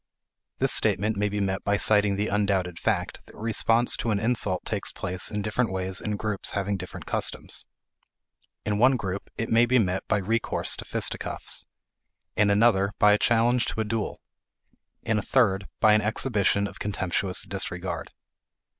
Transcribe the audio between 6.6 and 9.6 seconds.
different customs. In one group, it